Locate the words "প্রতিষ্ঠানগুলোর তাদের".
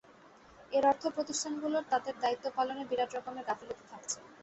1.15-2.13